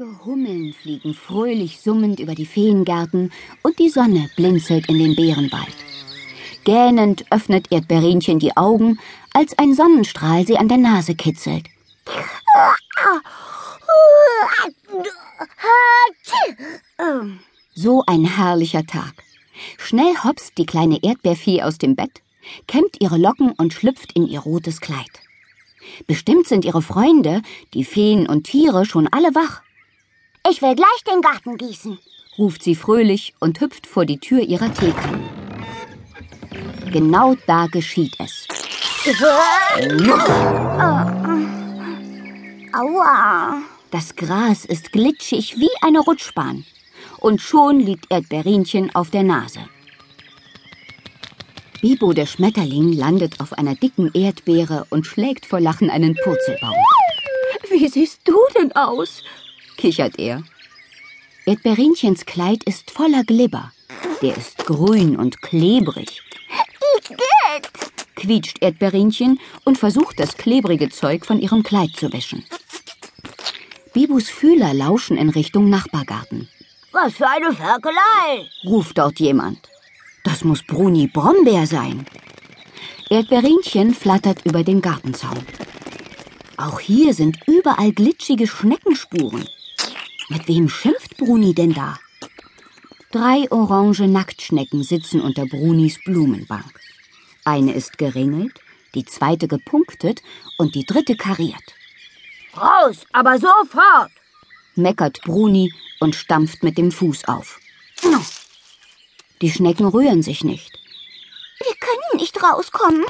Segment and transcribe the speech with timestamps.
[0.00, 3.30] Hummeln fliegen fröhlich summend über die Feengärten
[3.62, 5.76] und die Sonne blinzelt in den Beerenwald.
[6.64, 8.98] Gähnend öffnet Erdbeerinchen die Augen,
[9.34, 11.66] als ein Sonnenstrahl sie an der Nase kitzelt.
[17.74, 19.12] So ein herrlicher Tag.
[19.76, 22.22] Schnell hopst die kleine Erdbeerfee aus dem Bett,
[22.66, 25.20] kämmt ihre Locken und schlüpft in ihr rotes Kleid.
[26.06, 27.42] Bestimmt sind ihre Freunde,
[27.74, 29.62] die Feen und Tiere, schon alle wach.
[30.48, 31.98] Ich will gleich den Garten gießen,
[32.36, 35.28] ruft sie fröhlich und hüpft vor die Tür ihrer Teekanne.
[36.92, 38.46] Genau da geschieht es.
[42.74, 43.62] Aua.
[43.90, 46.64] Das Gras ist glitschig wie eine Rutschbahn.
[47.18, 49.60] Und schon liegt Erdbeerinchen auf der Nase.
[51.80, 56.74] Bibo der Schmetterling landet auf einer dicken Erdbeere und schlägt vor Lachen einen Purzelbaum.
[57.70, 59.22] Wie siehst du denn aus?
[59.82, 60.44] Kichert er.
[61.44, 63.72] Erdbeerinchens Kleid ist voller Glibber.
[64.22, 66.22] Der ist grün und klebrig.
[66.98, 67.68] Igitt!
[68.14, 72.44] quietscht Erdbeerinchen und versucht, das klebrige Zeug von ihrem Kleid zu wischen.
[73.92, 76.48] Bibus Fühler lauschen in Richtung Nachbargarten.
[76.92, 78.48] Was für eine Ferkelei!
[78.64, 79.58] ruft dort jemand.
[80.22, 82.06] Das muss Bruni Brombeer sein.
[83.10, 85.44] Erdbeerinchen flattert über den Gartenzaun.
[86.56, 89.44] Auch hier sind überall glitschige Schneckenspuren.
[90.28, 91.98] Mit wem schimpft Bruni denn da?
[93.10, 96.80] Drei orange Nacktschnecken sitzen unter Brunis Blumenbank.
[97.44, 98.58] Eine ist geringelt,
[98.94, 100.22] die zweite gepunktet
[100.58, 101.74] und die dritte kariert.
[102.56, 104.10] Raus, aber sofort!
[104.74, 107.60] meckert Bruni und stampft mit dem Fuß auf.
[109.40, 110.70] Die Schnecken rühren sich nicht.
[111.58, 113.04] Wir können nicht rauskommen,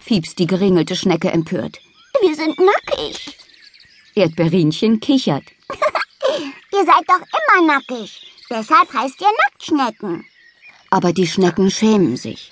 [0.00, 1.78] fiebst die geringelte Schnecke empört.
[2.20, 3.36] Wir sind nackig.
[4.14, 5.44] Erdbeerinchen kichert.
[6.74, 8.34] Ihr seid doch immer nackig.
[8.50, 10.26] Deshalb heißt ihr Nacktschnecken.
[10.90, 12.50] Aber die Schnecken schämen sich.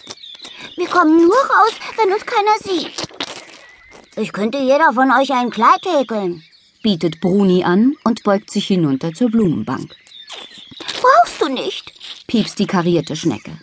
[0.76, 3.08] Wir kommen nur raus, wenn uns keiner sieht.
[4.16, 6.44] Ich könnte jeder von euch ein Kleid häkeln,
[6.82, 9.94] bietet Bruni an und beugt sich hinunter zur Blumenbank.
[11.00, 11.92] Brauchst du nicht,
[12.26, 13.58] piepst die karierte Schnecke.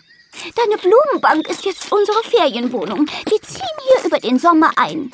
[0.56, 3.06] Deine Blumenbank ist jetzt unsere Ferienwohnung.
[3.28, 5.12] Wir ziehen hier über den Sommer ein.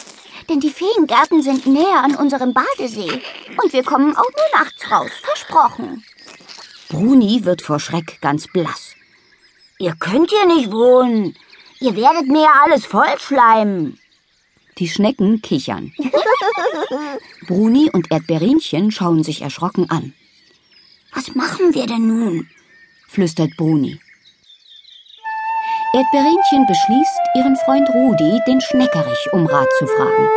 [0.49, 3.23] Denn die Feengärten sind näher an unserem Badesee.
[3.63, 5.11] Und wir kommen auch nur nachts raus.
[5.23, 6.05] Versprochen.
[6.89, 8.95] Bruni wird vor Schreck ganz blass.
[9.79, 11.37] Ihr könnt hier nicht wohnen.
[11.81, 13.99] Ihr werdet mir alles vollschleimen.
[14.79, 15.93] Die Schnecken kichern.
[17.47, 20.15] Bruni und Erdbeerinchen schauen sich erschrocken an.
[21.13, 22.49] Was machen wir denn nun?
[23.09, 23.99] flüstert Bruni.
[25.97, 30.29] Erdbeerinchen beschließt, ihren Freund Rudi, den Schneckerich, um Rat zu fragen.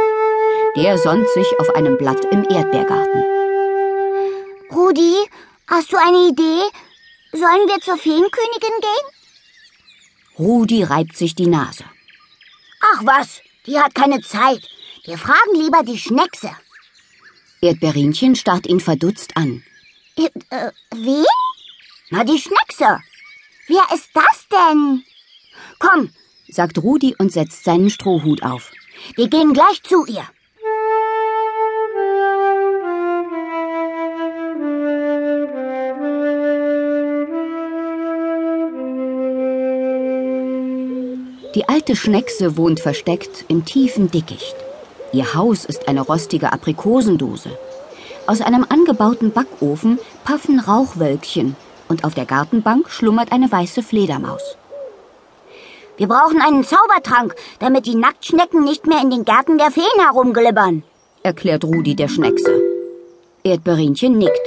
[0.77, 3.25] Der sonnt sich auf einem Blatt im Erdbeergarten.
[4.71, 5.17] Rudi,
[5.67, 6.63] hast du eine Idee?
[7.33, 9.07] Sollen wir zur Feenkönigin gehen?
[10.39, 11.83] Rudi reibt sich die Nase.
[12.79, 14.61] Ach was, die hat keine Zeit.
[15.03, 16.51] Wir fragen lieber die Schneckse.
[17.59, 19.61] Erdbeerinchen starrt ihn verdutzt an.
[20.15, 21.25] Äh, äh, wen?
[22.11, 23.01] Na, die Schneckse.
[23.67, 25.03] Wer ist das denn?
[25.79, 26.09] Komm,
[26.49, 28.71] sagt Rudi und setzt seinen Strohhut auf.
[29.15, 30.23] Wir gehen gleich zu ihr.
[41.55, 44.55] Die alte Schneckse wohnt versteckt im tiefen Dickicht.
[45.11, 47.57] Ihr Haus ist eine rostige Aprikosendose.
[48.27, 51.55] Aus einem angebauten Backofen paffen Rauchwölkchen
[51.87, 54.57] und auf der Gartenbank schlummert eine weiße Fledermaus.
[55.99, 60.83] Wir brauchen einen Zaubertrank, damit die Nacktschnecken nicht mehr in den Gärten der Feen herumglibbern,
[61.23, 62.61] erklärt Rudi der Schneckse.
[63.43, 64.39] Erdbeerinchen nickt.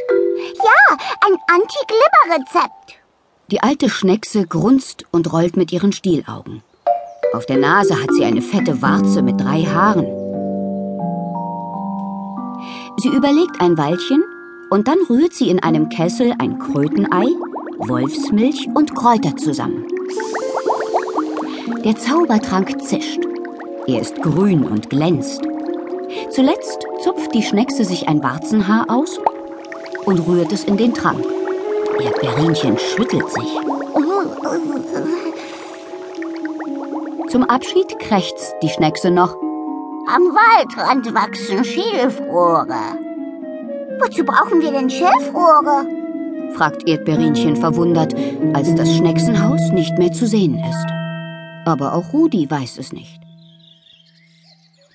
[0.56, 0.96] Ja,
[1.26, 2.94] ein Anti-Glibber-Rezept.
[3.50, 6.62] Die alte Schneckse grunzt und rollt mit ihren Stielaugen.
[7.34, 10.06] Auf der Nase hat sie eine fette Warze mit drei Haaren.
[12.96, 14.24] Sie überlegt ein Weilchen
[14.70, 17.26] und dann rührt sie in einem Kessel ein Krötenei,
[17.76, 19.86] Wolfsmilch und Kräuter zusammen.
[21.80, 23.20] Der Zaubertrank zischt.
[23.88, 25.42] Er ist grün und glänzt.
[26.30, 29.18] Zuletzt zupft die Schneckse sich ein Warzenhaar aus
[30.04, 31.24] und rührt es in den Trank.
[31.98, 33.58] Erdbeerinchen schüttelt sich.
[37.28, 39.34] Zum Abschied krächzt die Schneckse noch.
[40.06, 42.98] Am Waldrand wachsen Schilfrohre.
[44.00, 45.86] Wozu brauchen wir denn Schilfrohre?
[46.54, 48.14] fragt Erdbeerinchen verwundert,
[48.52, 51.01] als das Schnecksenhaus nicht mehr zu sehen ist.
[51.64, 53.20] Aber auch Rudi weiß es nicht.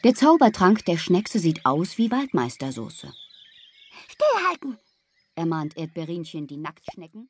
[0.04, 3.14] Der Zaubertrank der Schneckse sieht aus wie Waldmeistersoße.
[4.10, 4.78] Stillhalten!
[5.36, 7.30] ermahnt Erdbeerinchen die Nacktschnecken